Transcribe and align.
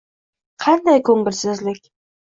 Qanday 0.63 1.03
ko'ngilsizlik! 1.11 1.91